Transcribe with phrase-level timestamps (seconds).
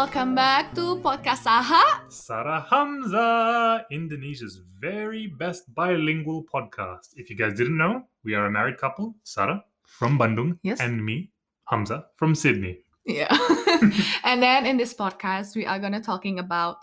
[0.00, 2.08] welcome back to Podcast Saha.
[2.08, 7.12] Sarah Hamza, Indonesia's very best bilingual podcast.
[7.16, 10.80] If you guys didn't know, we are a married couple, Sarah from Bandung, Yes.
[10.80, 11.28] and me,
[11.68, 12.78] Hamza from Sydney.
[13.04, 13.28] Yeah.
[14.24, 16.78] and then in this podcast, we are gonna talking about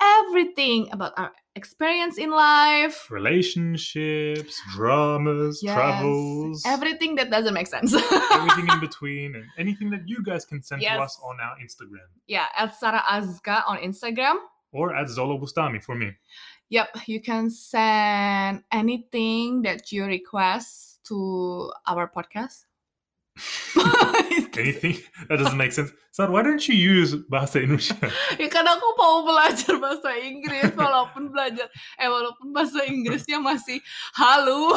[0.00, 3.10] everything about our experience in life.
[3.10, 7.94] Relationships, dramas, Yes, travels, Everything that doesn't make sense.
[8.32, 12.06] everything in between, and anything that you guys can send to us on our Instagram
[12.26, 14.36] yeah, at Sarah Azka on Instagram.
[14.72, 16.12] or at Zolo Bustami for me.
[16.68, 22.65] Yep, you can send anything that you request to our podcast.
[24.56, 24.96] Anything
[25.28, 25.92] that doesn't make sense.
[26.10, 27.92] Sarah, why don't you use Bahasa Indonesia?
[28.40, 31.68] ya kan aku mau belajar bahasa Inggris walaupun belajar
[32.00, 33.84] eh walaupun bahasa Inggrisnya masih
[34.16, 34.72] halu.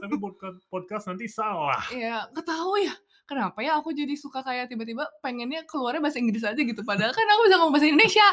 [0.00, 1.84] Tapi podcast, podcast nanti salah.
[1.92, 2.96] ya nggak tahu ya
[3.28, 7.28] kenapa ya aku jadi suka kayak tiba-tiba pengennya keluarnya bahasa Inggris aja gitu padahal kan
[7.28, 8.26] aku bisa ngomong bahasa Indonesia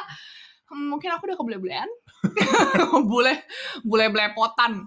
[0.68, 1.88] Hmm, mungkin aku udah kebule-bulean
[3.08, 3.40] bule
[3.88, 4.84] bule belepotan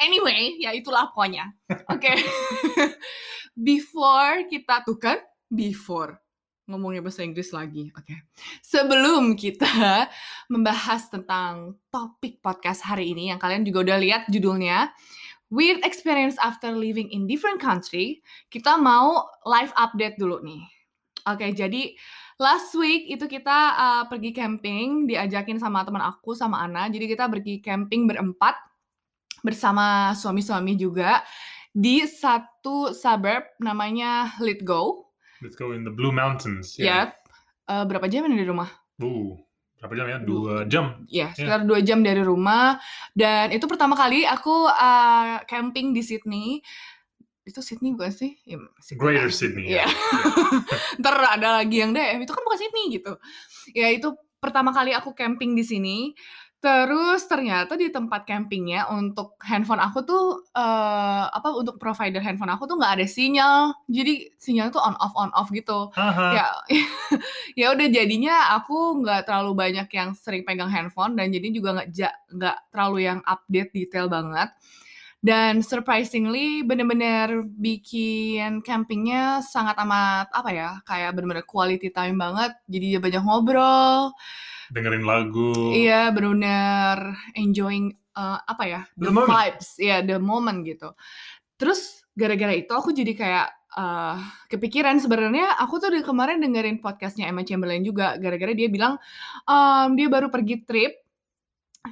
[0.00, 1.52] anyway ya itulah pokoknya
[1.92, 2.08] oke
[3.54, 5.18] before kita tuh kan
[5.50, 6.18] before
[6.64, 8.14] ngomongnya bahasa Inggris lagi oke
[8.60, 10.10] sebelum kita
[10.52, 14.90] membahas tentang topik podcast hari ini yang kalian juga udah lihat judulnya
[15.54, 20.66] Weird experience after living in different country, kita mau live update dulu nih.
[21.30, 21.94] Oke, jadi
[22.42, 26.90] last week itu kita uh, pergi camping, diajakin sama teman aku sama Ana.
[26.90, 28.58] Jadi kita pergi camping berempat
[29.46, 31.20] bersama suami-suami juga
[31.74, 35.02] di satu suburb namanya Lithgow.
[35.42, 36.78] Let's go in the Blue Mountains.
[36.78, 37.10] Ya,
[37.66, 38.70] uh, berapa jam ini dari rumah?
[39.02, 39.34] Uh,
[39.82, 40.18] berapa jam ya?
[40.22, 40.84] Dua jam.
[41.10, 42.78] Ya, sekitar dua jam dari rumah.
[43.10, 46.62] Dan itu pertama kali aku uh, camping di Sydney.
[47.44, 48.38] Itu Sydney bukan sih?
[48.46, 49.28] Ya, Sydney Greater.
[49.34, 49.66] Sydney.
[49.74, 49.84] Ya.
[51.02, 53.12] Ntar ada lagi yang deh, itu kan bukan Sydney gitu.
[53.74, 56.14] Ya itu pertama kali aku camping di sini.
[56.64, 62.64] Terus ternyata di tempat campingnya untuk handphone aku tuh eh, apa untuk provider handphone aku
[62.64, 63.76] tuh nggak ada sinyal.
[63.84, 65.92] Jadi sinyal tuh on off on off gitu.
[65.92, 66.32] Haha.
[66.32, 66.48] Ya
[67.60, 71.88] ya udah jadinya aku nggak terlalu banyak yang sering pegang handphone dan jadi juga nggak
[72.32, 74.48] nggak terlalu yang update detail banget.
[75.20, 82.56] Dan surprisingly bener-bener bikin campingnya sangat amat apa ya kayak bener-bener quality time banget.
[82.68, 84.16] Jadi banyak ngobrol,
[84.72, 85.74] Dengerin lagu.
[85.74, 89.28] iya bener-bener enjoying uh, apa ya the, The moment.
[89.30, 90.94] vibes, ya the moment gitu.
[91.58, 94.16] Terus gara-gara itu aku jadi kayak uh,
[94.46, 98.96] kepikiran sebenarnya aku tuh dari kemarin dengerin podcastnya Emma Chamberlain juga gara-gara dia bilang
[99.44, 100.92] um, dia baru pergi trip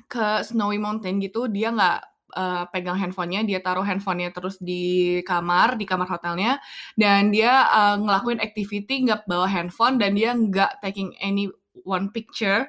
[0.08, 1.98] ke Snowy Mountain gitu dia nggak
[2.32, 6.56] uh, pegang handphonenya dia taruh handphonenya terus di kamar di kamar hotelnya
[6.96, 11.50] dan dia uh, ngelakuin activity nggak bawa handphone dan dia nggak taking any
[11.84, 12.68] one picture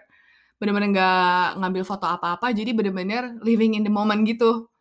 [0.58, 4.72] bener-bener nggak ngambil foto apa-apa jadi bener-bener living in the moment gitu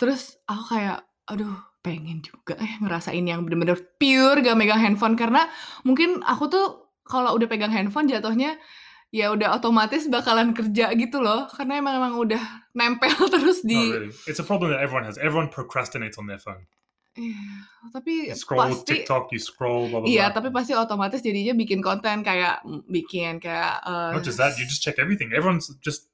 [0.00, 1.52] terus aku kayak aduh
[1.82, 5.50] pengen juga eh ngerasain yang bener-bener pure gak megang handphone karena
[5.82, 6.66] mungkin aku tuh
[7.02, 8.56] kalau udah pegang handphone jatuhnya
[9.12, 12.42] ya udah otomatis bakalan kerja gitu loh karena emang emang udah
[12.72, 14.14] nempel terus di really.
[14.24, 15.20] It's a problem that everyone has.
[15.20, 16.64] Everyone procrastinates on their phone.
[17.12, 17.44] Iya,
[17.92, 20.40] tapi You scroll pasti TikTok, you scroll, blah, blah, iya blah.
[20.40, 24.80] tapi pasti otomatis jadinya bikin konten kayak bikin kayak eh, Not just that, you just
[24.80, 25.28] check everything.
[25.36, 26.08] Everyone's just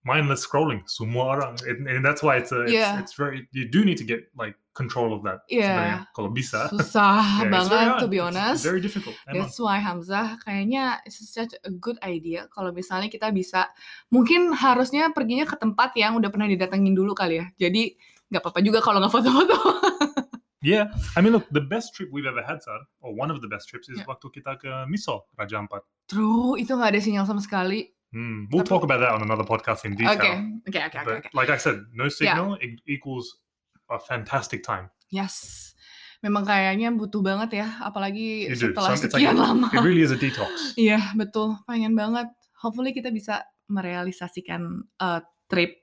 [0.00, 0.80] mindless scrolling.
[0.88, 1.60] Semua orang.
[1.68, 2.96] And, and that's why it's, a, it's, Yeah.
[2.96, 5.44] it's very, you do need to get like control of that.
[5.52, 5.60] Iya.
[5.76, 6.72] sebenarnya, Kalau bisa.
[6.72, 9.12] susah Yeah, banget to be honest It's very difficult.
[9.28, 9.44] Emang.
[9.44, 13.68] That's why Hamzah kayaknya it's such a good idea kalau misalnya kita bisa
[14.08, 17.46] mungkin harusnya perginya ke tempat yang udah pernah didatengin dulu kali ya.
[17.68, 17.92] Jadi
[18.32, 19.58] nggak apa-apa juga kalau nggak foto-foto.
[20.60, 23.48] Yeah, I mean, look, the best trip we've ever had, Sar, or one of the
[23.48, 24.08] best trips, is Yeah.
[24.12, 25.80] waktu kita ke Misol, Raja Ampat.
[26.04, 27.88] True, itu nggak ada sinyal sama sekali.
[28.12, 30.20] Hmm, We'll Tapi- talk about that on another podcast in detail.
[30.20, 30.28] oke,
[30.68, 31.28] oke, oke, But oke.
[31.32, 33.40] like I said, no signal e- equals
[33.88, 34.92] a fantastic time.
[35.08, 35.72] Yes,
[36.20, 39.72] memang kayaknya butuh banget ya, apalagi You setelah like sekian a- lama.
[39.72, 40.52] It really is a detox.
[40.76, 41.56] Iya, betul.
[41.64, 42.28] Pengen banget.
[42.60, 45.80] Hopefully kita bisa merealisasikan uh, trip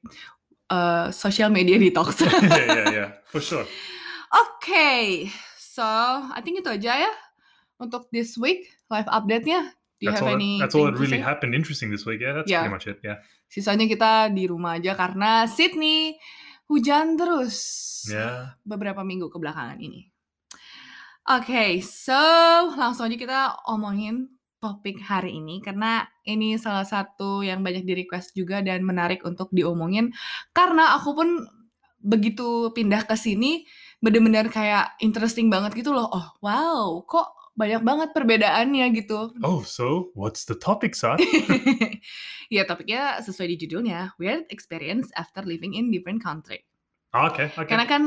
[0.70, 2.22] uh, social media detox.
[2.28, 3.66] yeah, yeah, yeah, for sure.
[4.28, 5.84] Oke, so
[6.28, 7.14] I think itu aja ya
[7.80, 9.72] untuk this week live update-nya.
[9.98, 10.60] Do you That's have all, any?
[10.62, 12.22] that, that's all that really happened interesting this week.
[12.22, 12.68] Yeah, that's Yeah.
[12.68, 13.00] pretty much it.
[13.02, 13.24] Yeah.
[13.50, 16.20] Sisanya kita di rumah aja karena Sydney
[16.68, 17.56] hujan terus
[18.12, 18.54] Yeah.
[18.62, 20.12] beberapa minggu kebelakangan ini.
[21.28, 22.16] Oke, so
[22.76, 28.34] langsung aja kita omongin topik hari ini karena ini salah satu yang banyak di request
[28.34, 30.10] juga dan menarik untuk diomongin
[30.50, 31.30] karena aku pun
[32.02, 33.66] begitu pindah ke sini
[33.98, 36.08] bener-bener kayak interesting banget gitu loh.
[36.10, 39.34] Oh, wow, kok banyak banget perbedaannya gitu.
[39.42, 41.18] Oh, so what's the topic, Sar?
[42.54, 46.62] ya topiknya sesuai di judulnya, weird experience after living in different country.
[47.18, 47.66] Ah, okay, okay.
[47.66, 48.04] Karena kan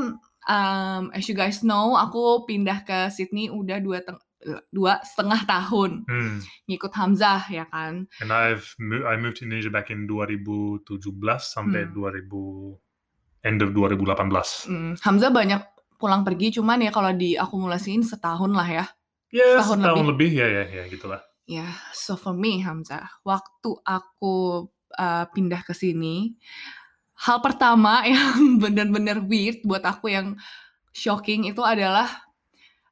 [0.47, 4.23] um, as you guys know, aku pindah ke Sydney udah dua teng-
[4.71, 6.39] dua setengah tahun Hmm.
[6.71, 8.07] ngikut Hamzah ya kan.
[8.23, 10.87] And I've mo- I moved to Indonesia back in 2017
[11.43, 11.93] sampai Hmm.
[11.93, 12.79] 2000
[13.43, 14.69] end of 2018.
[14.71, 15.61] Hmm, Hamzah banyak
[16.01, 18.85] pulang pergi, cuman ya kalau diakumulasiin setahun lah ya.
[19.31, 20.31] Ya, Setahun setahun lebih.
[20.33, 21.21] ya ya ya gitulah.
[21.47, 24.67] Ya, so for me Hamzah, waktu aku
[24.97, 26.35] uh, pindah ke sini,
[27.21, 30.39] hal pertama yang benar-benar weird buat aku yang
[30.91, 32.09] shocking itu adalah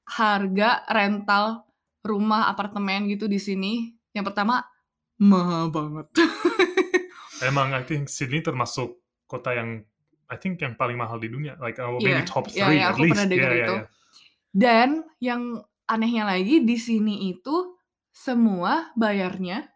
[0.06, 1.64] harga rental
[2.04, 3.94] rumah apartemen gitu di sini.
[4.14, 4.62] Yang pertama
[5.18, 6.06] mahal banget.
[7.48, 8.98] Emang I think Sydney termasuk
[9.30, 9.86] kota yang
[10.28, 12.92] I think yang paling mahal di dunia, like Iya, maybe top iya, three iya, at
[12.94, 13.12] aku least.
[13.16, 13.74] pernah dengar Yeah, yeah, itu.
[13.74, 13.86] yeah.
[14.52, 14.88] Dan
[15.24, 15.42] yang
[15.88, 17.56] anehnya lagi di sini itu
[18.12, 19.72] semua bayarnya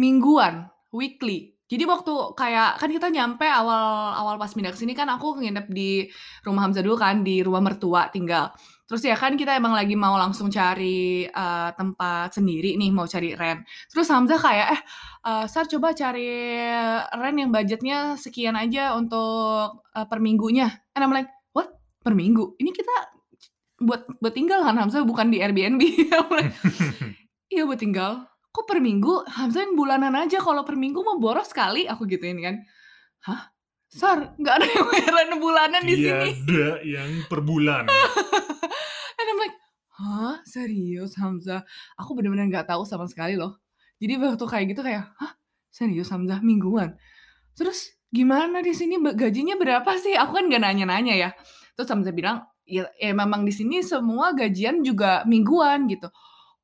[0.00, 1.52] mingguan, weekly.
[1.70, 5.70] Jadi waktu kayak kan kita nyampe awal awal pas pindah ke sini kan aku nginep
[5.70, 6.10] di
[6.42, 8.50] rumah Hamzah dulu kan di rumah mertua tinggal.
[8.90, 13.38] Terus ya kan kita emang lagi mau langsung cari eh, tempat sendiri nih mau cari
[13.38, 13.62] rent.
[13.86, 14.80] Terus Hamzah kayak eh
[15.30, 16.58] eh, Sar coba cari
[17.14, 20.74] rent yang budgetnya sekian aja untuk eh, per minggunya.
[20.98, 21.70] And I'm like, what?
[22.02, 22.58] Per minggu?
[22.58, 22.94] Ini kita
[23.78, 25.82] buat buat tinggal kan Hamzah bukan di Airbnb.
[27.50, 28.29] Iya buat tinggal.
[28.50, 29.30] Kok per minggu?
[29.30, 30.42] Hamzah yang bulanan aja.
[30.42, 31.86] Kalau per minggu mau boros sekali.
[31.86, 32.58] Aku gituin kan.
[33.26, 33.54] Hah?
[33.90, 36.30] Sar, nggak ada yang bayaran bulanan di sini.
[36.46, 37.90] Tiada yang per bulan.
[39.18, 39.56] And I'm like,
[39.98, 40.38] hah?
[40.46, 41.66] Serius Hamzah?
[41.98, 43.58] Aku bener-bener nggak tahu sama sekali loh.
[43.98, 45.34] Jadi waktu kayak gitu kayak, hah?
[45.74, 46.38] Serius Hamzah?
[46.38, 46.94] Mingguan?
[47.58, 50.14] Terus gimana di sini gajinya berapa sih?
[50.14, 51.30] Aku kan nggak nanya-nanya ya.
[51.74, 56.06] Terus Hamzah bilang, ya, ya memang di sini semua gajian juga mingguan gitu.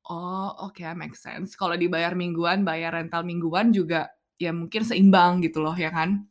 [0.07, 1.59] Oh, oke, make sense.
[1.59, 4.07] Kalau dibayar mingguan, bayar rental mingguan juga
[4.39, 6.23] ya mungkin seimbang gitu loh, ya kan?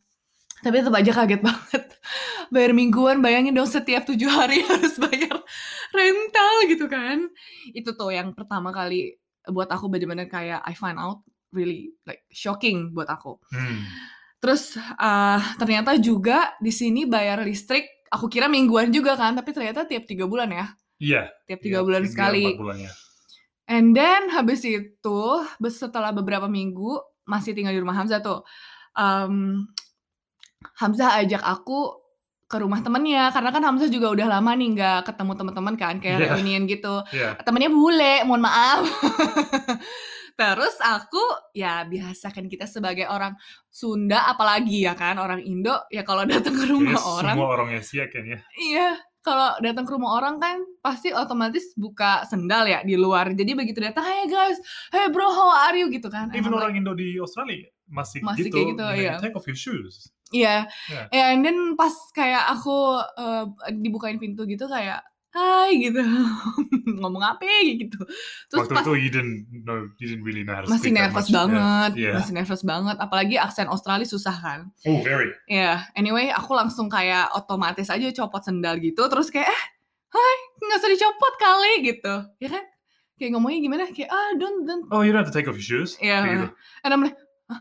[0.65, 1.85] Tapi tetap aja kaget banget.
[2.49, 5.45] Bayar mingguan, bayangin dong setiap tujuh hari harus bayar
[5.93, 7.29] rental gitu kan.
[7.77, 12.97] Itu tuh yang pertama kali buat aku bener-bener kayak I find out really like shocking
[12.97, 13.37] buat aku.
[13.53, 13.85] Hmm.
[14.41, 19.85] Terus eh, ternyata juga di sini bayar listrik, aku kira mingguan juga kan, tapi ternyata
[19.85, 20.67] tiap tiga bulan ya.
[20.97, 21.23] Iya.
[21.45, 22.45] Tiap tiga iya, bulan tiga, sekali.
[22.49, 22.93] empat bulan ya.
[23.67, 25.21] And then habis itu
[25.69, 28.47] setelah beberapa minggu masih tinggal di rumah Hamzah tuh.
[28.95, 29.67] em,
[30.79, 32.01] Hamzah ajak aku
[32.47, 36.17] ke rumah temennya karena kan Hamzah juga udah lama nih nggak ketemu teman-teman kan kayak
[36.17, 36.27] Iya.
[36.33, 37.03] reunian gitu.
[37.11, 37.37] Iya.
[37.43, 38.87] Temennya bule, mohon maaf.
[40.39, 41.21] Terus aku
[41.53, 43.33] ya biasa kan kita sebagai orang
[43.67, 47.69] Sunda apalagi ya kan orang Indo ya kalau datang ke rumah Kayaknya orang Semua orang
[47.73, 48.39] Asia kan ya.
[48.55, 48.89] Iya,
[49.27, 53.35] kalau datang ke rumah orang kan pasti otomatis buka sendal ya di luar.
[53.35, 54.55] Jadi begitu datang, hey guys,
[54.95, 56.31] hey bro, how are you gitu kan?
[56.31, 58.55] Even I'm like, orang Indo di Australia masih, Masih gitu.
[58.55, 60.07] kayak gitu, you take off your shoes.
[60.31, 61.07] Iya, Yeah.
[61.15, 63.45] ya and then pas kayak aku eh,
[63.79, 65.03] dibukain pintu gitu kayak,
[65.37, 66.01] hai gitu,
[67.05, 68.01] ngomong apa gitu.
[68.49, 70.97] Terus Waktu pas itu you didn't know, you didn't really know how to masih speak
[70.97, 71.29] that nervous much.
[71.29, 71.37] Yeah.
[71.37, 72.15] banget, Yeah.
[72.17, 72.97] masih nervous banget.
[72.97, 74.61] Apalagi aksen Australia susah kan.
[74.89, 75.29] Oh, very.
[75.45, 79.63] Ya, anyway, aku langsung kayak otomatis aja copot sendal gitu, terus kayak, eh,
[80.09, 82.65] hai, nggak usah dicopot kali gitu, ya kan?
[83.17, 83.85] Kayak ngomongnya gimana?
[83.93, 84.85] Kayak, ah, don't, don't.
[84.89, 86.01] Oh, you don't have to take off your shoes.
[86.01, 86.47] Iya, Kayak gitu.
[86.81, 87.17] and I'm like,
[87.49, 87.61] ah,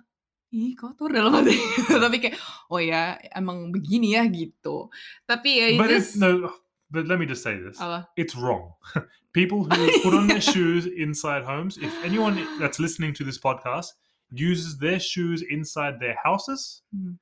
[0.52, 1.56] ih kotor dalam hati.
[2.08, 2.36] Tapi kayak,
[2.68, 4.88] oh ya, emang begini ya gitu.
[5.24, 6.52] Tapi ya, But it's no.
[6.92, 8.08] But let me just say this: apa?
[8.16, 8.72] it's wrong.
[9.34, 11.76] People who put on their shoes inside homes.
[11.82, 13.90] If anyone that's listening to this podcast
[14.32, 17.18] uses their shoes inside their houses, Hmm.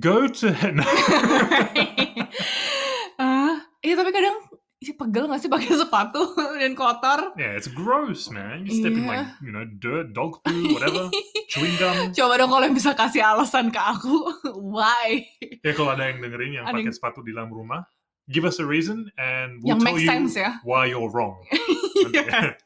[0.00, 0.52] go to.
[0.76, 0.84] No.
[3.20, 4.36] ah, iya tapi kadang
[4.82, 7.32] ih, pegel gak sih pakai sepatu dan kotor?
[7.38, 8.66] yeah, it's gross, man.
[8.66, 11.06] You step in like you know dirt, dog poo, whatever,
[11.48, 12.10] chewing gum.
[12.10, 14.16] Coba dong kalau yang bisa kasih alasan ke aku,
[14.58, 15.22] why?
[15.62, 17.86] Ya kalau ada yang dengerin yang pakai sepatu di dalam rumah,
[18.30, 20.60] give us a reason and we'll yang tell make you sense ya.
[20.62, 21.38] why you're wrong.
[22.02, 22.58] Iya.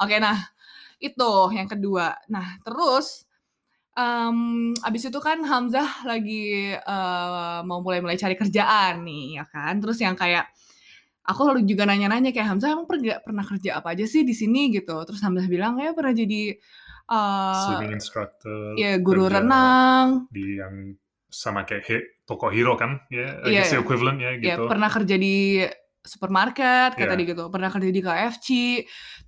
[0.00, 0.48] Oke, nah
[0.96, 2.16] itu yang kedua.
[2.32, 3.28] Nah terus
[3.92, 9.76] em, abis itu kan Hamzah lagi eh, mau mulai-mulai cari kerjaan nih, ya kan?
[9.76, 10.48] Terus yang kayak
[11.28, 14.72] aku lalu juga nanya-nanya kayak Hamzah emang pernah pernah kerja apa aja sih di sini
[14.72, 14.96] gitu.
[15.04, 16.56] Terus Hamzah bilang ya pernah jadi
[17.12, 18.72] eh, Swimming instructor.
[18.80, 20.96] ya guru renang, Di yang
[21.28, 21.84] sama kayak
[22.32, 23.78] toko hero kan, ya, I Iya, iya.
[23.84, 24.64] equivalent ya ya gitu.
[24.64, 25.60] pernah kerja di
[26.00, 27.18] supermarket kata Iya.
[27.20, 28.48] dia gitu, pernah kerja di KFC.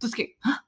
[0.01, 0.59] Terus kayak, hah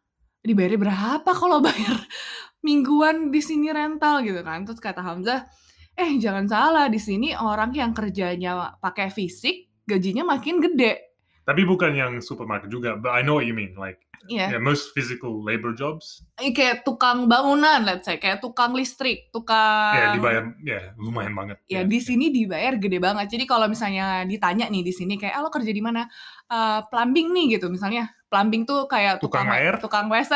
[0.44, 1.96] dibayar berapa kalau bayar
[2.66, 4.62] mingguan di sini rental gitu kan?
[4.68, 5.48] Terus kata Hamzah,
[5.96, 11.05] eh jangan salah di sini orang yang kerjanya pakai fisik gajinya makin gede.
[11.46, 13.72] Tapi bukan yang supermarket juga, but I know what you mean.
[13.72, 14.50] Like, Iya.
[14.50, 19.94] yeah, most physical labor jobs, Eh, kayak tukang bangunan, let's say, kayak tukang listrik, tukang
[19.94, 21.62] ya dibayar, ya lumayan banget.
[21.64, 23.30] ya Yeah, di sini dibayar gede banget.
[23.30, 26.10] Jadi kalau misalnya ditanya nih di sini kayak, "Ah, lo kerja di mana?"
[26.44, 28.10] "Eh, plumbing nih," gitu misalnya.
[28.26, 29.74] Plumbing tuh kayak Tukang tukang air?
[29.78, 30.32] tukang WC.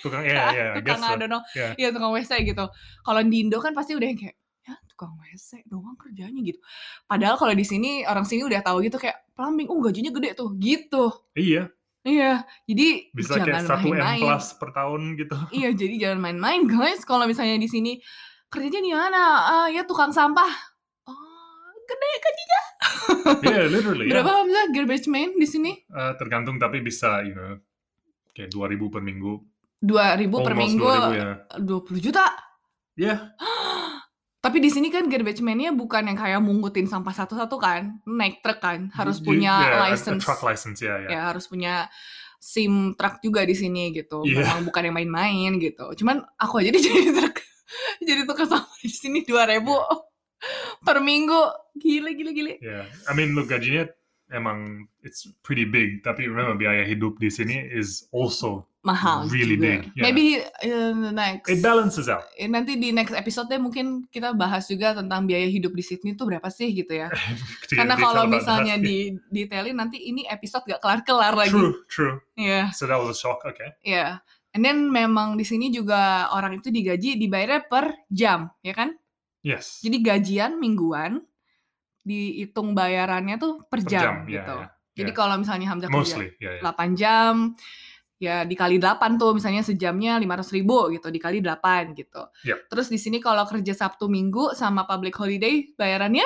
[0.00, 1.12] Tukang, ya, ya, I guess tukang.
[1.12, 1.42] I don't know.
[1.52, 1.76] Yeah.
[1.76, 2.64] Iya, tukang WC gitu.
[3.04, 6.56] Kalau di Indo kan pasti udah yang kayak, "Ya, tukang WC doang kerjanya," gitu.
[7.04, 10.52] Padahal kalau di sini orang sini udah tahu gitu kayak, "Plumbing, oh gajinya gede tuh,"
[10.56, 11.12] gitu.
[11.34, 11.68] Iya,
[12.04, 14.20] Iya, jadi bisa kayak jangan 1 M main-main.
[14.20, 15.36] plus per tahun gitu.
[15.56, 17.00] Iya, jadi jangan main-main guys.
[17.00, 17.96] Kalau misalnya di sini
[18.46, 19.20] kerjanya di mana?
[19.40, 20.52] "Ah, ya tukang sampah."
[21.08, 21.16] Oh,
[21.84, 22.62] gede gajinya.
[23.44, 24.04] Yeah, literally.
[24.06, 24.36] Berapa Yeah.
[24.38, 25.72] Hamzah garbage man di sini?
[25.88, 27.56] Uh, tergantung tapi bisa, you know,
[28.36, 29.40] kayak 2000 per minggu.
[29.80, 31.28] 2000 per Almost minggu, 2000 ya.
[31.56, 32.26] 20 juta.
[32.94, 33.32] Yeah.
[34.44, 38.60] Tapi di sini kan garbage man-nya bukan yang kayak mungutin sampah satu-satu kan, naik truk
[38.60, 40.20] kan, harus You- punya yeah, license.
[40.20, 41.08] truck license, ya, ya.
[41.08, 41.88] Ya, harus punya
[42.36, 44.20] SIM truk juga di sini gitu.
[44.20, 44.44] Iya.
[44.44, 45.96] Memang bukan yang main-main gitu.
[45.96, 47.40] Cuman aku aja jadi truk
[48.04, 51.42] jadi tukang sampah di sini 2000 per minggu.
[51.80, 52.52] Gila gila gila.
[52.60, 53.88] Yeah, I mean, look, gajinya
[54.34, 56.02] emang it's pretty big.
[56.02, 59.64] Tapi remember, biaya hidup di sini is also Mahal Really juga.
[59.64, 60.04] big, yeah.
[60.04, 60.24] Maybe
[60.60, 62.28] in the next it balances out.
[62.36, 66.12] eh, nanti di next episode deh mungkin kita bahas juga tentang biaya hidup di Sydney
[66.12, 67.08] tuh berapa sih gitu ya.
[67.72, 68.84] Karena kalau misalnya that.
[68.84, 71.56] di detailin nanti ini episode gak kelar-kelar lagi.
[71.56, 72.14] True, true.
[72.36, 73.40] Iya, So that was a shock.
[73.48, 73.72] Okay.
[73.80, 74.20] iya.
[74.52, 78.92] And then memang di sini juga orang itu digaji dibayarnya per jam, ya kan?
[79.40, 79.80] Yes.
[79.80, 81.24] Jadi gajian mingguan
[82.04, 84.56] dihitung bayarannya tuh per, Per jam, jam, ya, gitu.
[84.60, 85.16] ya, Jadi ya.
[85.16, 86.72] kalau misalnya Hamzah kerja Mostly, yeah, yeah.
[86.76, 87.34] 8 jam,
[88.20, 92.22] ya dikali 8 tuh misalnya sejamnya 500 ribu gitu, dikali 8 gitu.
[92.46, 92.58] Yep.
[92.70, 96.24] Terus di sini kalau kerja Sabtu Minggu sama public holiday bayarannya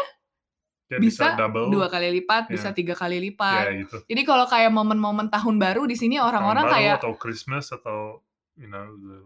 [0.88, 1.68] Ya, bisa double.
[1.68, 2.56] dua kali lipat, Ya.
[2.56, 3.64] bisa tiga kali Ya, lipat.
[3.76, 3.96] gitu.
[4.08, 8.24] Jadi kalau kayak momen-momen tahun baru di sini orang-orang kayak atau Christmas atau
[8.56, 9.20] you know the,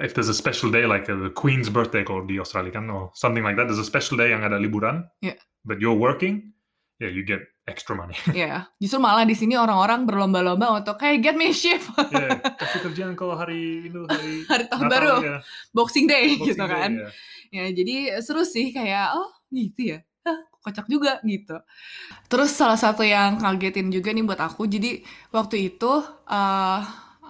[0.00, 3.14] if there's a special day like uh, the Queen's birthday kalau di Australia kan or
[3.14, 5.38] something like that there's a special day yang ada liburan Yeah.
[5.62, 6.50] but you're working
[6.98, 11.38] yeah you get extra money ya justru malah di sini orang-orang berlomba-lomba untuk hey get
[11.38, 15.36] me a shift yeah kasih kerjaan kalau hari itu hari hari tahun Natal, baru ya.
[15.70, 16.92] Boxing Day Boxing gitu Day, kan.
[16.98, 17.08] ya.
[17.54, 19.98] Ya jadi seru sih kayak oh gitu ya.
[20.26, 21.54] Hah, kocak juga gitu.
[22.26, 24.66] Terus salah satu yang kagetin juga nih buat aku.
[24.66, 25.92] Jadi waktu itu
[26.26, 26.80] eh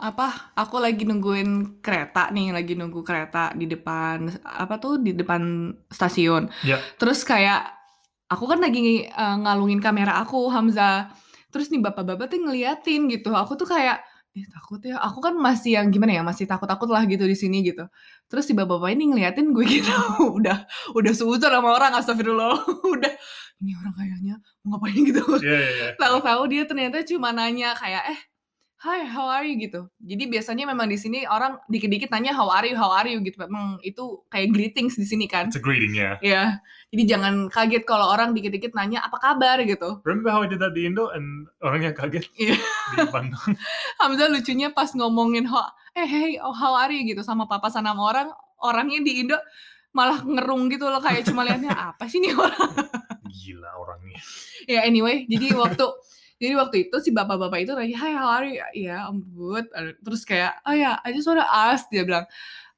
[0.04, 5.72] apa aku lagi nungguin kereta nih, lagi nunggu kereta di depan apa tuh di depan
[5.88, 6.52] stasiun.
[6.60, 6.76] Ya.
[7.00, 7.72] Terus kayak
[8.28, 11.08] aku kan lagi eh, ngalungin kamera aku Hamzah.
[11.48, 13.32] Terus nih bapak-bapak tuh ngeliatin gitu.
[13.32, 14.98] Aku tuh kayak Ih, takut ya.
[14.98, 17.86] Aku kan masih yang gimana ya, masih takut-takut lah gitu di sini gitu.
[18.26, 19.94] Terus si bapak-bapak ini ngeliatin gue gitu,
[20.42, 22.50] udah udah seuzur sama orang astagfirullah.
[22.98, 23.12] udah
[23.62, 24.34] ini orang kayaknya
[24.66, 25.22] mau ngapain gitu.
[25.38, 25.92] Yeah, yeah, yeah.
[26.02, 28.20] Tahu-tahu dia ternyata cuma nanya kayak eh
[28.84, 29.88] Hi, how are you gitu.
[29.96, 33.40] Jadi biasanya memang di sini orang dikit-dikit nanya how are you, how are you gitu.
[33.40, 35.48] Memang itu kayak greetings di sini kan.
[35.48, 36.20] It's a greeting, yeah.
[36.20, 36.60] Ya.
[36.92, 40.04] Jadi jangan kaget kalau orang dikit-dikit nanya apa kabar gitu.
[40.04, 42.60] Remember how I did that di Indo and orangnya kaget Iya.
[43.00, 43.56] di Bandung?
[44.04, 45.64] Hamzah lucunya pas ngomongin how,
[45.96, 48.28] eh hey oh, how are you gitu sama papasan sama orang
[48.60, 49.40] orangnya di Indo
[49.96, 52.68] malah ngerung gitu loh kayak cuma liatnya apa sih nih orang
[53.30, 54.18] Gila orangnya.
[54.66, 55.86] ya anyway jadi waktu
[56.36, 59.66] jadi waktu itu si bapak-bapak itu nanya hi how are you ya I'm good
[60.02, 62.26] terus kayak oh ya I just wanna ask dia bilang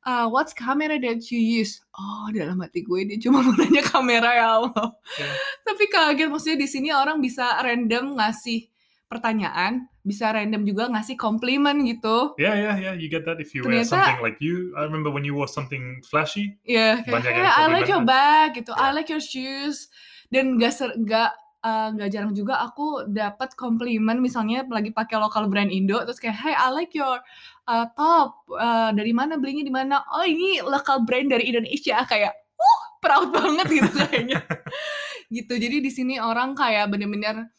[0.02, 4.30] uh, what's camera that you use oh dalam hati gue dia cuma mau nanya kamera
[4.32, 5.30] ya Allah Ya.
[5.64, 8.68] tapi kaget maksudnya di sini orang bisa random ngasih
[9.06, 12.94] pertanyaan bisa random juga ngasih komplimen gitu Yeah, yeah, yeah.
[12.94, 14.70] You get that if you wear Ternyata- something like you.
[14.78, 16.54] I remember when you wore something flashy.
[16.62, 18.10] Iya, kayak Banyak hey, yang I like your kan.
[18.10, 18.94] bag gitu, I Ya.
[18.94, 19.90] like your shoes.
[20.30, 21.34] Dan gak ser, gak
[21.66, 26.38] eh, nggak jarang juga aku dapat komplimen misalnya lagi pakai lokal brand Indo terus kayak
[26.38, 27.18] hey I like your
[27.66, 30.06] uh, top Uh, dari mana belinya di mana?
[30.06, 31.98] Oh ini lokal brand dari Indonesia.
[32.06, 34.38] Kayak uh proud banget gitu kayaknya.
[35.34, 37.50] Gitu jadi di sini orang kayak bener-bener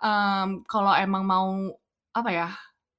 [0.00, 1.68] em, kalau emang mau
[2.16, 2.48] apa ya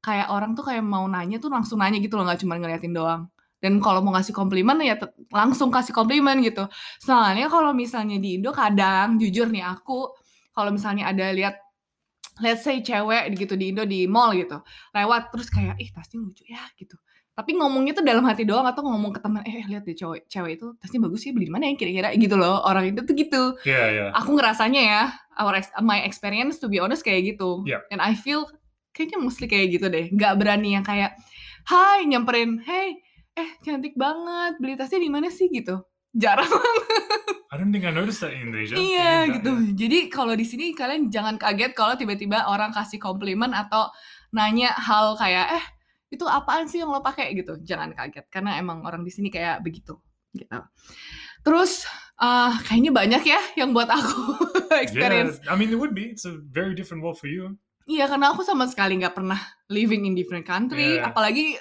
[0.06, 3.26] kayak orang tuh kayak mau nanya tuh langsung nanya gitu loh nggak cuma ngeliatin doang.
[3.58, 4.94] Dan kalau mau ngasih komplimen ya
[5.34, 6.70] langsung kasih komplimen gitu.
[7.02, 10.14] Soalnya kalau misalnya di Indo kadang jujur nih aku
[10.52, 11.56] kalau misalnya ada lihat
[12.40, 14.60] let's say cewek gitu di Indo di mall gitu
[14.96, 16.96] lewat terus kayak ih tasnya lucu ya gitu.
[17.32, 20.60] Tapi ngomongnya tuh dalam hati doang atau ngomong ke teman eh lihat deh cewek cewek
[20.60, 22.60] itu tasnya bagus ya beli di mana ya kira-kira gitu loh.
[22.64, 23.44] Orang itu tuh gitu.
[23.64, 24.10] Yeah, yeah.
[24.12, 25.02] aku ngerasanya ya
[25.40, 27.64] our my experience to be honest kayak gitu.
[27.64, 27.88] Yep.
[27.94, 28.48] and I feel
[28.92, 30.12] kayaknya mostly kayak gitu deh.
[30.12, 31.16] Nggak berani yang kayak
[31.72, 33.00] hai nyamperin hey
[33.32, 35.48] eh cantik banget beli tasnya di mana sih?
[35.48, 35.88] gitu.
[36.12, 36.52] Jarang
[37.52, 38.80] I don't think I noticed that in Indonesia.
[38.80, 39.52] Iya Enggak, gitu.
[39.52, 39.72] ya.
[39.76, 43.92] Jadi kalau di sini kalian jangan kaget kalau tiba-tiba orang kasih komplimen atau
[44.32, 45.66] nanya hal kayak eh
[46.12, 47.60] itu apaan sih yang lo pakai gitu.
[47.60, 50.00] Jangan kaget karena emang orang di sini kayak begitu
[50.32, 50.60] gitu.
[51.44, 51.84] Terus
[52.24, 54.40] eh, kayaknya banyak ya yang buat aku
[54.88, 55.44] experience.
[55.44, 56.08] Yeah, I mean, it would be.
[56.08, 57.60] It's a very different world for you.
[57.84, 61.12] Iya karena aku sama sekali nggak pernah living in different country, Yeah.
[61.12, 61.60] apalagi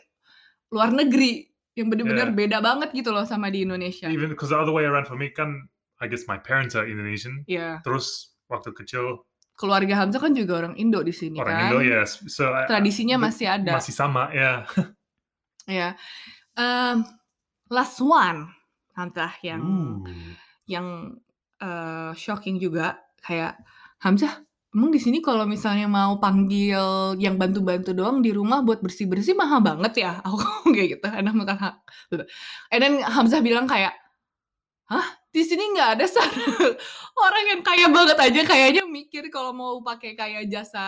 [0.71, 2.39] luar negeri yang bener-bener Yeah.
[2.39, 4.07] beda banget gitu loh sama di Indonesia.
[4.07, 5.67] Even because the other way around for me, kan,
[6.01, 7.45] I guess my parents are Indonesian.
[7.45, 7.85] Iya.
[7.85, 11.65] Terus waktu kecil Keluarga Hamzah kan juga orang Indo di sini orang kan.
[11.69, 12.25] Indo, yes.
[12.33, 13.73] So I- Tradisinya the- masih ada.
[13.77, 14.65] masih sama, ya.
[15.69, 15.95] Ya.
[16.57, 17.05] Em,
[17.69, 18.49] last one,
[18.97, 20.03] Hamzah yang Ooh.
[20.65, 21.15] yang
[21.61, 23.61] eh, shocking juga kayak
[24.01, 24.41] Hamzah,
[24.73, 29.61] emang di sini kalau misalnya mau panggil yang bantu-bantu doang di rumah buat bersih-bersih mahal
[29.61, 30.19] banget ya?
[30.27, 30.41] Aku
[30.73, 31.07] kayak gitu.
[31.07, 31.75] Enak makan hak.
[32.09, 32.25] Gitu.
[32.73, 33.93] And then Hamzah bilang kayak,
[34.89, 35.20] hah?
[35.31, 36.07] Di sini nggak ada
[37.27, 40.87] orang yang kaya banget aja kayaknya mikir kalau mau pakai kayak jasa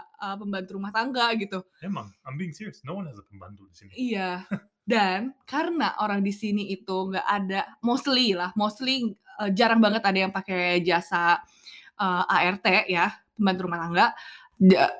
[0.00, 1.60] eh, pembantu rumah tangga gitu.
[1.84, 2.80] Emang, I'm being serious.
[2.88, 3.92] No one has a pembantu di sini.
[3.92, 4.48] Iya.
[4.82, 9.12] Dan karena orang di sini itu nggak ada, mostly lah, mostly
[9.44, 11.36] eh, jarang banget ada yang pakai jasa
[12.00, 14.06] eh, ART ya, pembantu rumah tangga.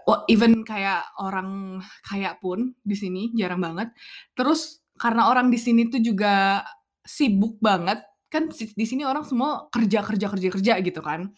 [0.04, 3.94] Wah, even kayak orang kaya pun di sini jarang banget.
[4.36, 6.60] Terus karena orang di sini tuh juga
[7.02, 11.28] sibuk banget, kan di sini orang semua kerja kerja kerja kerja gitu kan.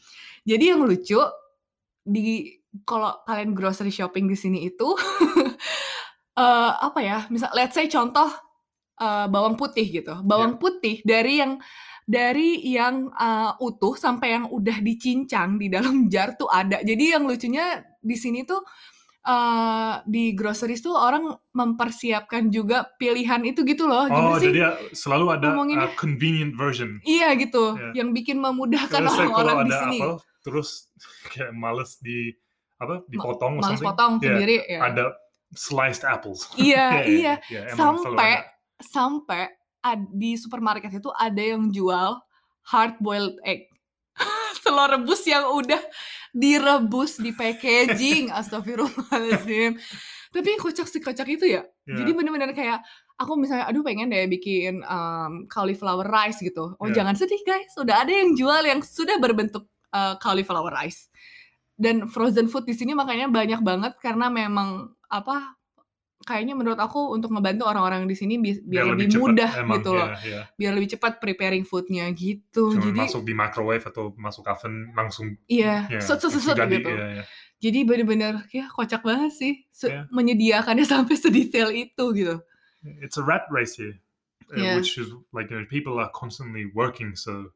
[0.47, 1.19] Jadi yang lucu
[2.07, 2.55] di
[2.87, 4.95] kalau kalian grocery shopping di sini itu
[6.39, 7.27] eh apa ya?
[7.35, 8.31] Misal let's say contoh
[9.03, 10.15] eh, bawang putih gitu.
[10.23, 11.59] Bawang putih dari yang
[12.07, 16.79] dari yang eh, utuh sampai yang udah dicincang di dalam jar tuh ada.
[16.79, 18.63] Jadi yang lucunya di sini tuh
[19.25, 24.05] eh, di groceries tuh orang mempersiapkan juga pilihan itu gitu loh.
[24.05, 24.53] Gimana Oh, sih?
[24.53, 27.01] jadi ya, selalu ada a convenient version.
[27.01, 28.05] Iya gitu, Iya.
[28.05, 29.99] yang bikin memudahkan orang-orang di ada sini.
[29.99, 30.13] apel,
[30.45, 30.69] terus
[31.33, 32.37] kayak males di
[32.75, 34.81] apa dipotong Males potong Yeah, sendiri ya.
[34.93, 35.05] Ada
[35.55, 36.45] sliced apples.
[36.59, 37.23] Iya, Yeah, iya.
[37.25, 38.45] yeah, yeah, emang selalu Sampai ada.
[38.83, 39.43] sampai
[39.81, 42.19] ad- di supermarket itu ada yang jual
[42.67, 43.71] hard boiled egg.
[44.61, 45.77] Telur rebus yang udah
[46.35, 48.29] direbus di packaging.
[48.39, 49.79] Astagfirullahaladzim.
[50.35, 51.63] Tapi kocak sih kocak itu ya.
[51.87, 52.03] Yeah.
[52.03, 52.83] Jadi bener-bener kayak
[53.15, 56.75] aku misalnya aduh pengen deh bikin um, cauliflower rice gitu.
[56.83, 57.07] Oh Yeah.
[57.07, 61.07] jangan sedih guys, sudah ada yang jual yang sudah berbentuk uh, cauliflower rice.
[61.79, 65.55] Dan frozen food di sini makanya banyak banget karena memang apa
[66.23, 69.91] kayaknya menurut aku untuk ngebantu orang-orang di sini bi- biar, lebih, cepat, mudah emang, gitu
[69.93, 70.09] loh.
[70.09, 70.41] iya, iya.
[70.57, 72.73] Biar lebih cepat preparing foodnya gitu.
[72.73, 76.57] Cuma Jadi masuk di microwave atau masuk oven langsung iya, ya, set set set, set
[76.57, 76.91] jadi, gitu.
[76.95, 77.25] iya, iya.
[77.61, 79.53] Jadi bener-bener ya kocak banget sih
[79.85, 80.09] Iya.
[80.09, 82.37] menyediakannya sampai sedetail itu gitu.
[83.05, 83.97] It's a rat race here,
[84.53, 84.77] uh, Yeah.
[84.77, 87.17] which is like you know, people are constantly working.
[87.17, 87.53] So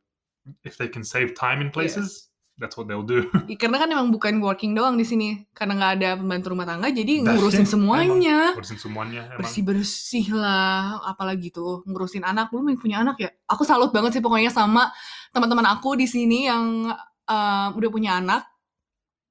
[0.65, 3.31] if they can save time in places, that's what they'll do.
[3.47, 6.91] I- Karena kan emang bukan working doang di sini, karena nggak ada pembantu rumah tangga,
[6.91, 8.39] jadi That's ngurusin it, semuanya.
[8.59, 9.39] Urusin semuanya emang.
[9.41, 14.19] bersih bersih lah apalagi tuh ngurusin anak belum yang punya anak ya aku salut banget
[14.19, 14.91] sih pokoknya sama
[15.31, 16.91] teman-teman aku di sini yang
[17.31, 18.45] uh, udah punya anak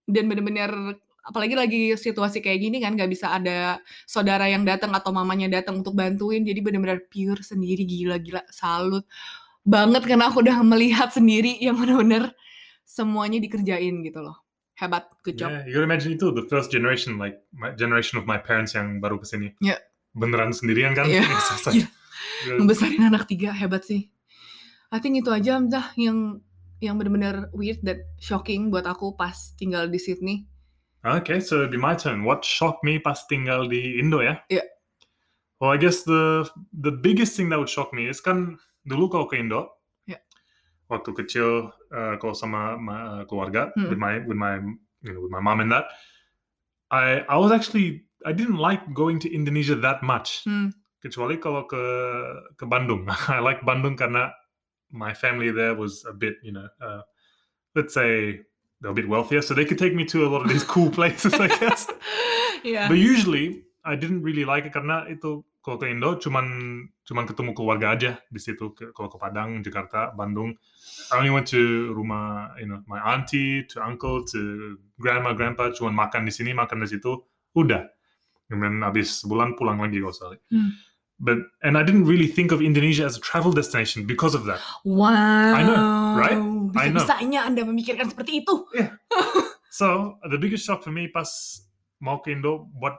[0.07, 0.95] dan bener-bener
[1.27, 5.83] apalagi lagi situasi kayak gini kan nggak bisa ada saudara yang datang atau mamanya datang
[5.83, 9.03] untuk bantuin jadi bener-bener pure sendiri gila-gila salut
[9.67, 12.31] banget karena aku udah melihat sendiri yang bener-bener
[12.87, 14.39] semuanya dikerjain gitu loh
[14.79, 18.37] hebat good job Yeah, you imagine itu the first generation, like my generation of my
[18.39, 19.49] parents yang baru ke sini.
[19.59, 19.81] Iya.
[20.13, 21.09] Beneran sendirian kan?
[21.09, 21.89] Iya, just like- gila.
[22.61, 24.13] ngebesarin anak tiga hebat sih.
[24.93, 26.39] I think itu aja Hamzah yang
[26.77, 30.45] yang benar-benar weird dan shocking buat aku pas tinggal di Sydney.
[31.01, 32.21] Okay, so it'd be my turn.
[32.21, 34.37] What shocked me pas tinggal di Indo ya?
[34.53, 34.61] Iya.
[35.57, 39.25] Well, I guess the the biggest thing that would shock me is kan dulu kalau
[39.25, 39.73] ke Indo,
[40.05, 40.21] Iya.
[40.85, 43.89] waktu kecil uh, sama ma- uh, keluarga Mm.
[43.89, 44.59] with my with my
[45.03, 45.87] you know with my mom and that,
[46.91, 50.43] I I was actually I didn't like going to Indonesia that much.
[50.43, 50.73] Hmm.
[51.03, 51.77] Kecuali kalau ke
[52.57, 53.05] ke Bandung.
[53.29, 54.33] I like Bandung karena
[54.89, 57.05] my family there was a bit you know uh,
[57.77, 58.41] let's say
[58.81, 60.89] they're a bit wealthier, so they could take me to a lot of these cool
[60.89, 61.87] places, I guess.
[62.65, 62.89] Iya.
[62.89, 66.47] But usually I didn't really like it karena itu kalau ke Indo cuman
[67.03, 68.71] cuman ketemu keluarga aja di situ.
[68.71, 70.55] Kalau ke Padang, Jakarta, Bandung,
[71.11, 75.91] I only went to rumah you know my auntie, to uncle, to grandma, grandpa, cuman
[75.91, 77.19] makan di sini, makan di situ,
[77.51, 77.83] udah.
[78.47, 80.39] Kemudian habis sebulan pulang lagi kalau sekali.
[80.55, 80.71] Hmm.
[81.19, 84.63] But and I didn't really think of Indonesia as a travel destination because of that.
[84.87, 85.51] Wow.
[85.51, 85.81] I know,
[86.15, 86.39] right?
[86.79, 87.03] I know.
[87.03, 88.55] Bisa-bisanya Anda memikirkan seperti itu.
[89.77, 91.29] So the biggest shock for me pas
[92.01, 92.97] mau ke Indo, what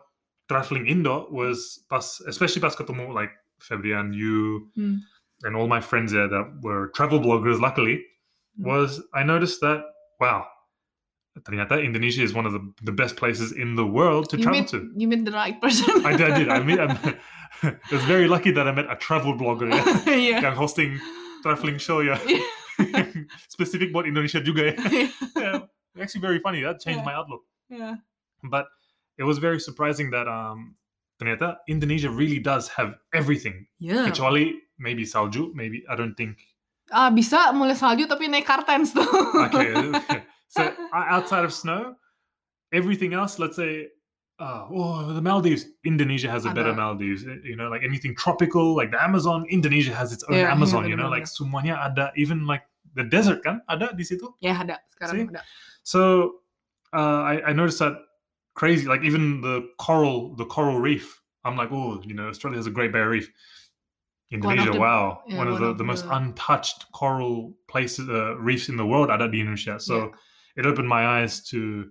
[0.48, 3.30] traveling Indo was pas, especially pas ketemu like
[3.60, 5.04] Febrian, you, Hmm.
[5.44, 7.60] and all my friends there that were travel bloggers.
[7.60, 8.02] Luckily,
[8.58, 9.84] was I noticed that
[10.18, 10.46] wow,
[11.46, 14.60] ternyata Indonesia is one of the, the best places in the world to You travel
[14.60, 14.90] meet to.
[14.96, 15.86] you meet the right person.
[16.06, 16.48] I did, I did.
[16.50, 16.98] I mean, I'm,
[17.92, 20.36] was very lucky that I met a travel blogger Yeah, Iya.
[20.42, 20.98] yang hosting
[21.42, 22.18] traveling show yeah.
[23.50, 24.74] Specific buat Indonesia juga ya.
[25.34, 25.58] yeah,
[25.98, 26.62] actually very funny.
[26.62, 27.08] That changed Yeah.
[27.10, 27.42] my outlook.
[27.68, 27.94] Yeah,
[28.42, 28.70] But
[29.18, 30.74] it was very surprising that um,
[31.18, 33.66] ternyata Indonesia really does have everything.
[33.82, 34.06] Iya.
[34.08, 36.38] Kecuali maybe salju, maybe I don't think.
[36.88, 39.04] Ah, bisa mulai salju tapi naik kartens tuh.
[39.50, 40.22] Okay, okay.
[40.48, 41.92] so outside of snow,
[42.72, 43.92] everything else, let's say,
[44.40, 45.68] uh, oh, the Maldives.
[45.84, 47.26] Indonesia has a better Maldives.
[47.28, 49.44] eh, You know, like anything tropical, like the Amazon.
[49.52, 50.88] Indonesia has its own iya, Amazon.
[50.88, 52.08] you know, like semuanya ada.
[52.16, 52.64] Even like
[52.96, 54.32] the desert kan ada di situ.
[54.40, 54.96] ya ada See?
[54.96, 55.44] sekarang ada.
[55.84, 56.00] So
[56.96, 58.07] uh, I, I noticed that
[58.58, 61.22] crazy, like even the coral, the coral reef.
[61.46, 63.30] I'm like, oh, you know, Australia has a Great Barrier Reef.
[64.28, 67.54] One Indonesia, the- wow, yeah, one of one the, of the most the- untouched coral
[67.72, 69.08] places, uh, reefs in the world.
[69.14, 69.78] Ada di Indonesia.
[69.80, 70.12] So
[70.58, 71.88] it opened my eyes to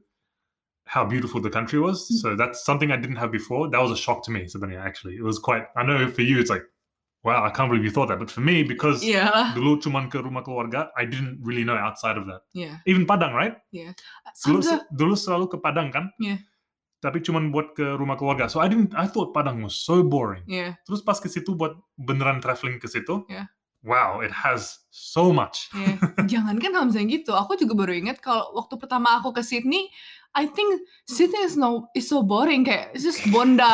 [0.86, 2.06] how beautiful the country was.
[2.12, 2.15] Mm.
[2.21, 3.71] So that's something I didn't have before.
[3.73, 4.84] That was a shock to me, Sabania.
[4.84, 5.65] Actually, it was quite.
[5.75, 6.63] I know for you, it's like,
[7.25, 8.19] wow, I can't believe you thought that.
[8.21, 9.51] But for me, because Iya.
[9.58, 12.45] dulu cuman ke rumah keluarga, I didn't really know outside of that.
[12.53, 12.77] Yeah.
[12.86, 13.58] Even Padang, right?
[14.45, 14.62] Dulu,
[14.93, 16.13] dulu selalu ke Padang kan?
[16.21, 16.38] Iya.
[16.98, 18.50] Tapi cuman buat ke rumah keluarga.
[18.50, 20.46] So I didn't I thought Padang was so boring.
[20.50, 20.78] Iya.
[20.84, 23.26] Terus pas ke situ buat beneran traveling ke situ.
[23.30, 23.50] Iya.
[23.86, 25.70] Wow, it has so much.
[25.72, 25.96] Iya.
[26.34, 29.94] Jangankan Hamzah gitu, aku juga baru ingat kalau waktu pertama aku ke Sydney,
[30.38, 33.65] I think Sydney is no is so boring kayak it's just Bondi,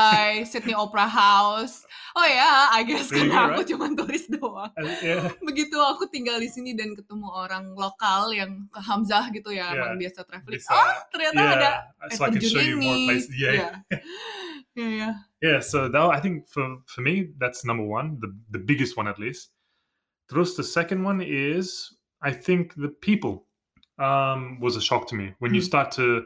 [0.51, 1.83] Sydney Opera House.
[2.15, 4.71] Oh ya, I guess you karena go, aku cuma turis doang.
[4.79, 9.51] And, yeah, Begitu aku tinggal di sini dan ketemu orang lokal yang ke Hamzah gitu
[9.51, 9.81] ya, Iya.
[9.81, 10.55] emang biasa traveling.
[10.55, 10.71] bisa.
[10.71, 13.07] Oh, ternyata ada yeah, so I can show you more ini.
[13.11, 13.33] places.
[13.35, 13.81] Yeah,
[14.79, 15.09] Iya.
[15.41, 15.59] Yeah.
[15.59, 19.19] So that I think for for me that's number one, the the biggest one at
[19.19, 19.51] least.
[20.31, 21.91] Terus the second one is
[22.23, 23.45] I think the people
[23.99, 25.69] um, was a shock to me when you Hmm.
[25.69, 26.25] start to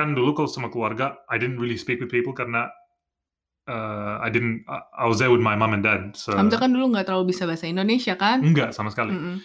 [0.00, 2.72] kan dulu kalau sama keluarga I didn't really speak with people karena
[3.68, 6.16] uh, I didn't I, was there with my mom and dad.
[6.16, 8.40] So Hamzah kan dulu nggak terlalu bisa bahasa Indonesia kan?
[8.40, 9.12] enggak sama sekali.
[9.12, 9.36] Mm-mm.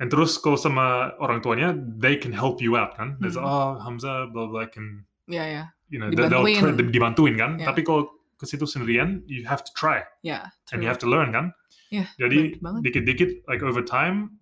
[0.00, 3.20] And terus kalau sama orang tuanya, they can help you out kan.
[3.20, 3.44] There's Hmm.
[3.44, 5.64] oh Hamzah blah blah can Iya, iya.
[5.92, 6.88] you know they- they'll try, Dibantuin.
[6.90, 7.50] dibantuin kan.
[7.60, 7.68] Ya.
[7.70, 8.08] Tapi kalau
[8.40, 11.52] ke situ sendirian, you have to try Ya, and you have to learn kan.
[11.92, 14.40] Iya, Jadi dikit-dikit like over time,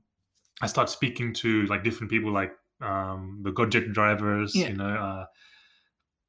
[0.63, 4.71] I start speaking to like different people like um, the Gojek drivers, Yeah.
[4.71, 5.27] you know, uh,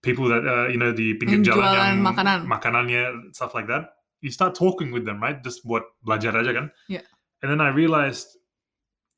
[0.01, 2.47] people that uh, you know the pinggir jalan yang makanan.
[2.47, 3.95] makanannya stuff like that.
[4.21, 5.41] You start talking with them, right?
[5.43, 6.67] Just what belajar aja kan.
[6.87, 7.03] Yeah.
[7.41, 8.35] And then I realized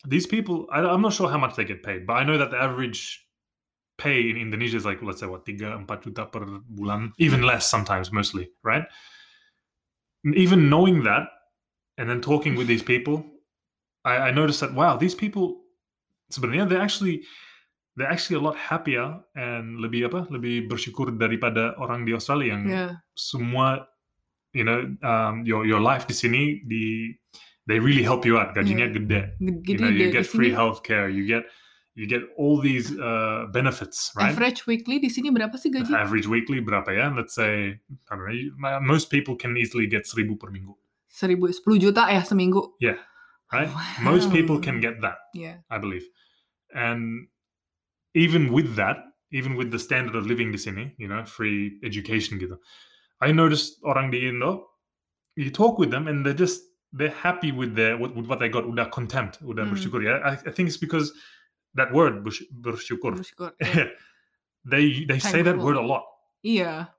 [0.06, 0.68] these people.
[0.72, 3.26] I, I'm not sure how much they get paid, but I know that the average
[3.98, 7.70] pay in Indonesia is like let's say what tiga empat juta per bulan, even less
[7.70, 8.86] sometimes, mostly, right?
[10.24, 11.30] And Even knowing that,
[11.98, 13.26] and then talking with these people,
[14.06, 15.62] I, I noticed that wow, these people
[16.34, 17.22] sebenarnya they're actually
[17.98, 22.64] they're actually a lot happier and lebih apa lebih bersyukur daripada orang di Australia yang
[22.68, 22.86] Iya.
[23.14, 23.84] semua
[24.56, 27.12] you know um, your your life di sini di
[27.68, 28.96] they really help you out gajinya Iya.
[28.96, 29.22] gede
[29.68, 31.44] G- you know you get free healthcare you get
[32.00, 35.92] you get all these uh, benefits right average weekly di sini berapa sih gaji?
[35.92, 37.76] average weekly berapa ya let's say
[38.08, 40.72] I don't know most people can easily get seribu per minggu
[41.12, 42.72] Seribu, sepuluh juta ya seminggu.
[43.52, 43.68] right
[44.00, 44.64] most people Wow.
[44.64, 45.60] can get that Iya.
[45.68, 46.08] I believe.
[46.72, 47.28] And
[48.14, 48.98] even with that,
[49.32, 52.60] even with the standard of living di sini, you know, free education gitu.
[53.22, 54.68] I noticed orang di Indo,
[55.38, 58.50] you talk with them and they're just they're happy with their with, with what they
[58.52, 59.72] got, udah contempt, udah Hmm.
[59.72, 60.20] bersyukur ya.
[60.26, 61.14] I, I think it's because
[61.78, 63.16] that word bers- bersyukur.
[63.16, 63.56] Bersyukur.
[63.64, 63.96] Iya.
[64.72, 66.04] they they say that word a lot.
[66.44, 66.92] Iya.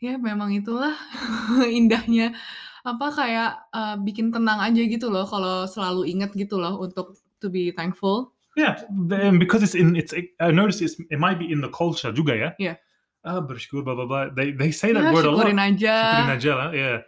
[0.00, 0.94] Ya memang itulah
[1.68, 2.32] indahnya
[2.80, 7.52] apa kayak uh, bikin tenang aja gitu loh kalau selalu ingat gitu loh untuk to
[7.52, 8.32] be thankful.
[8.56, 12.10] Yeah, and because it's in it's I noticed it's, it might be in the culture
[12.10, 12.50] juga ya.
[12.58, 12.76] Yeah.
[13.22, 14.24] Ah, bersyukur blah blah blah.
[14.34, 15.46] They they say that Ya, word a lot.
[15.46, 15.94] aja.
[15.94, 16.98] Syukurin aja lah, yeah.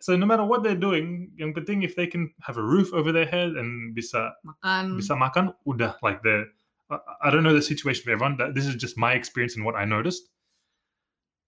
[0.00, 3.12] So no matter what they're doing, yang penting if they can have a roof over
[3.12, 4.96] their head and bisa Makan.
[4.96, 6.48] bisa makan, udah like the
[6.88, 8.36] I I don't know the situation for everyone.
[8.40, 10.32] That this is just my experience and what I noticed.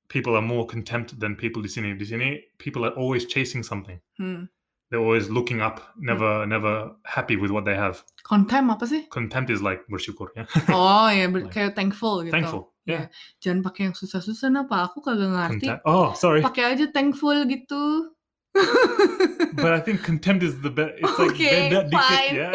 [0.08, 1.92] People are more contempt than people di sini.
[1.96, 4.00] Di sini, people are always chasing something.
[4.16, 4.48] Hmm.
[4.90, 6.48] They're always looking up, never hmm.
[6.48, 8.00] never happy with what they have.
[8.24, 9.04] Konten apa sih?
[9.12, 10.48] Contempt is like bersyukur, ya.
[10.72, 12.32] Oh ya ber- Like, kayak thankful gitu.
[12.32, 13.12] Thankful, yeah.
[13.44, 14.88] Jangan pakai yang susah-susah apa?
[14.88, 15.68] Aku kagak ngerti.
[15.68, 15.84] Contempt.
[15.84, 16.40] Oh, sorry.
[16.40, 18.16] Pakai aja thankful gitu.
[19.60, 20.96] But I think contempt is the best.
[20.98, 22.32] It's like Okay, beda dikit, fine.
[22.32, 22.50] ya.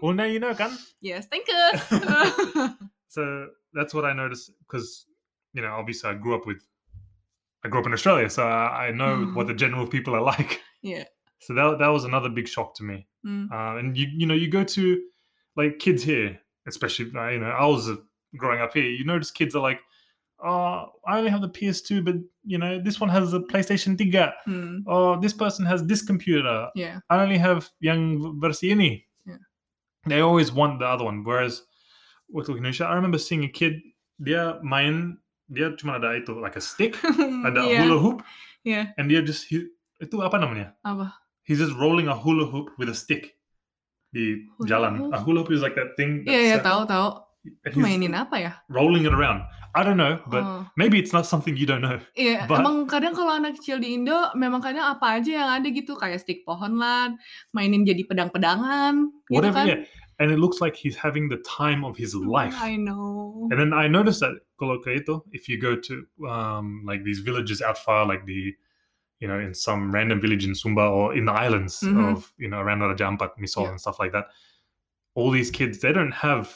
[0.00, 0.72] Well, oh, now you know, kan?
[1.04, 1.60] yes, thank you.
[3.12, 5.04] so that's what I noticed because
[5.52, 6.64] you know obviously I grew up with
[7.64, 9.34] I grew up in Australia, so I I know hmm.
[9.36, 10.64] what the general people are like.
[10.84, 11.04] Yeah.
[11.44, 13.06] So that that was another big shock to me.
[13.24, 13.46] Hmm.
[13.52, 14.82] Uh, and you you know you go to
[15.56, 17.96] like kids here, especially uh, you know, I was uh,
[18.36, 18.84] growing up here.
[18.88, 19.80] You notice kids are like,
[20.42, 24.32] "Oh, I only have the PS2, but you know, this one has a PlayStation 3.
[24.44, 26.68] Hmm, Oh, this person has this computer.
[26.74, 27.00] yeah.
[27.08, 29.40] I only have young versi ini." Yeah.
[30.06, 31.24] They always want the other one.
[31.24, 31.62] Whereas
[32.32, 33.80] waktu Indonesia, I remember seeing a kid
[34.20, 35.18] dia main
[35.52, 36.96] dia cuma ada itu like a stick,
[37.48, 38.24] ada Iya, hula hoop,
[38.64, 38.96] yeah.
[38.96, 40.72] and dia just itu apa namanya?
[40.84, 41.12] Apa?
[41.44, 43.36] He's just rolling a hula hoop with a stick
[44.12, 44.92] di Hula jalan.
[44.96, 45.12] hoop?
[45.12, 46.24] A hula hoop is like that thing.
[46.24, 47.08] Iya, iya, circle, tahu, tahu.
[47.76, 48.52] Mainin apa ya?
[48.72, 49.44] rolling it around.
[49.76, 50.64] I don't know, but Oh.
[50.80, 52.00] maybe it's not something you don't know.
[52.16, 55.68] Iya, But- emang kadang kalau anak kecil di Indo memang kadang apa aja yang ada
[55.68, 57.12] gitu kayak stick pohon lah,
[57.52, 59.68] mainin jadi pedang-pedangan gitu Whatever, kan.
[59.68, 59.80] yeah.
[60.22, 62.54] And it looks like he's having the time of his life.
[62.56, 63.50] I know.
[63.50, 67.18] And then I noticed that kalau kayak itu, if you go to um, like these
[67.20, 68.54] villages out far, like the
[69.24, 71.96] you know in some random village in Sumba or in the islands Mhm.
[72.12, 73.72] of you know around Raja Ampat, Misol, Yeah.
[73.72, 74.28] and stuff like that,
[75.16, 76.52] all these kids they don't have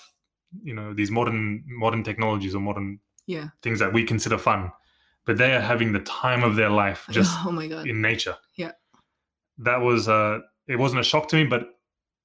[0.61, 3.49] you know these modern modern technologies or modern Yeah.
[3.65, 4.69] things that we consider fun,
[5.25, 7.89] but they are having the time of their life just oh my god.
[7.89, 8.37] in nature.
[8.61, 8.77] Yeah.
[9.65, 11.63] That was uh it wasn't a shock to me, but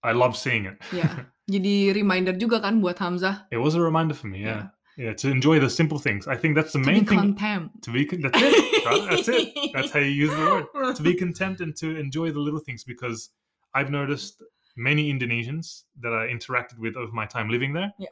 [0.03, 0.75] I love seeing it.
[0.91, 1.11] yeah.
[1.53, 4.47] Jadi reminder juga kan buat Hamzah It was a reminder for me, yeah.
[4.47, 4.65] Yeah,
[4.97, 6.27] to enjoy the simple things.
[6.27, 7.17] I think that's the to main thing.
[7.17, 7.71] content.
[7.83, 8.85] To be that's it.
[8.85, 9.09] right?
[9.09, 9.53] That's it.
[9.73, 10.95] That's how you use the word.
[10.95, 13.29] To be content and to enjoy the little things because
[13.73, 14.43] I've noticed
[14.75, 18.09] many Indonesians that I interacted with over my time living there Yeah.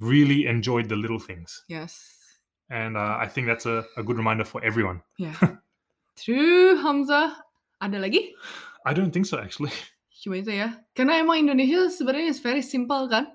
[0.00, 1.64] really enjoyed the little things.
[1.68, 1.98] Yes.
[2.70, 5.00] And uh, I think that's a, a good reminder for everyone.
[5.16, 5.34] Yeah.
[6.16, 7.36] True, Hamza.
[7.80, 8.32] Ada lagi?
[8.84, 9.72] I don't think so actually.
[10.18, 10.74] Cuma itu ya.
[10.92, 13.30] Karena emang Indonesia sebenarnya is very simple kan?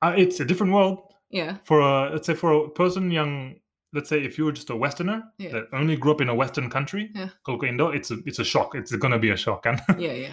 [0.00, 1.62] Uh, it's a different world Ya.
[1.62, 3.54] for a let's say for a person young
[3.94, 5.50] let's say if you were just a westerner Yeah.
[5.54, 7.30] that only grew up in a western country Yeah.
[7.46, 10.32] Indo it's a it's a shock it's going to be a shock kan yeah, iya.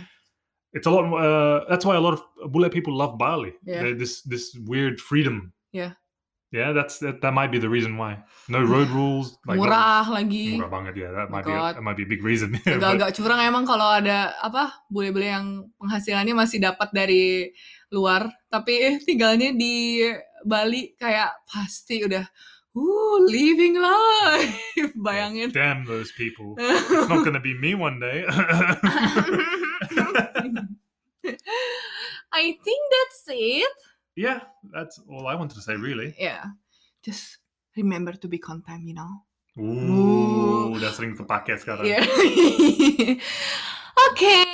[0.74, 3.82] it's a lot uh, that's why a lot of bule people love Bali Yeah.
[3.86, 5.94] They're this this weird freedom Yeah.
[6.50, 8.18] yeah that's that, that might be the reason why
[8.50, 10.58] no road rules like Murah lagi.
[10.58, 13.14] murah banget yeah that Oh might be a, that might be a big reason Agak-agak
[13.20, 17.54] curang emang kalau ada apa bule-bule yang penghasilannya masih dapat dari
[17.88, 20.04] luar, tapi tinggalnya di
[20.46, 22.26] Bali kayak pasti udah
[22.78, 24.54] uh living life.
[25.06, 25.50] Bayangin.
[25.50, 28.22] damn those people it's not to be me one day
[32.30, 33.74] I think that's it.
[34.14, 36.54] yeah that's all I wanted to say really Yeah.
[37.02, 37.38] Just
[37.78, 39.24] remember to be content, you know.
[39.58, 41.88] Ooh, udah sering kepake sekarang.
[41.88, 42.04] Yeah.
[44.12, 44.47] okay.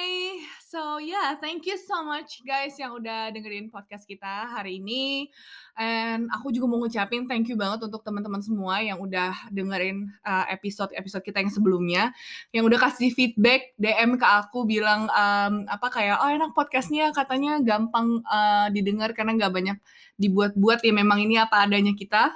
[0.73, 5.29] So yeah, thank you so much guys yang udah dengerin podcast kita hari ini.
[5.77, 10.49] And aku juga mau ngucapin thank you banget untuk teman-teman semua yang udah dengerin uh,
[10.49, 12.09] episode-episode kita yang sebelumnya,
[12.49, 17.61] yang udah kasih feedback DM ke aku bilang um, apa kayak oh enak podcastnya katanya
[17.61, 19.77] gampang uh, didengar karena nggak banyak
[20.17, 22.33] dibuat-buat ya memang ini apa adanya kita.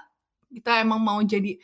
[0.54, 1.58] Kita emang mau jadi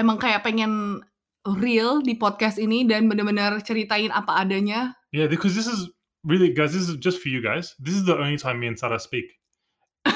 [0.00, 1.04] emang kayak pengen
[1.46, 4.96] real di podcast ini dan benar-benar ceritain apa adanya.
[5.12, 5.88] Yeah, because this is
[6.24, 7.74] really, guys, this is just for you guys.
[7.80, 9.40] This is the only time me and Sarah speak.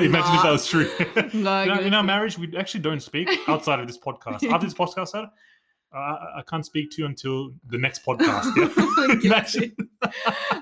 [0.00, 0.88] Imagine if that was true.
[1.34, 4.42] In, our, in our marriage, we actually don't speak outside of this podcast.
[4.48, 5.30] After this podcast, Sarah,
[5.94, 8.54] uh, I can't speak to you until the next podcast.
[9.22, 9.84] Yeah?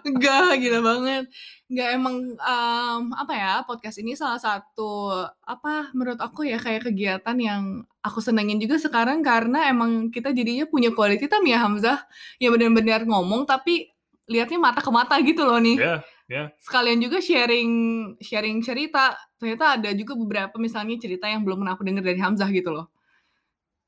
[0.09, 1.25] Enggak, gila banget.
[1.71, 5.13] Enggak emang em, apa ya, podcast ini salah satu
[5.47, 7.63] apa menurut aku ya kayak kegiatan yang
[8.03, 11.99] aku senengin juga sekarang karena emang kita jadinya punya quality time ya Hamzah.
[12.43, 13.95] Ya benar-benar ngomong tapi
[14.29, 15.81] lihatnya mata ke mata gitu loh nih.
[15.81, 15.99] yeah,
[16.29, 16.47] yeah.
[16.61, 17.71] sekalian juga sharing
[18.21, 22.53] sharing cerita ternyata ada juga beberapa misalnya cerita yang belum pernah aku dengar dari Hamzah
[22.53, 22.93] gitu loh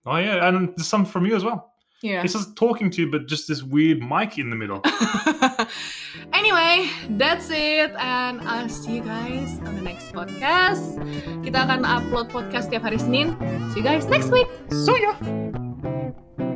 [0.07, 1.70] Oh, yeah, and some from you as well.
[2.01, 2.25] Iya.
[2.25, 4.81] It's just talking to you, but just this weird mic in the middle.
[6.33, 10.97] anyway that's it and I'll see you guys on the next podcast
[11.45, 13.37] kita akan upload podcast tiap hari Senin
[13.71, 16.50] see you guys next week See yeah.